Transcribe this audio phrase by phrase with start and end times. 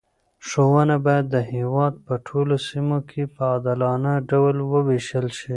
[0.47, 5.49] ښوونه باید د هېواد په ټولو سیمو کې په عادلانه ډول وویشل شي.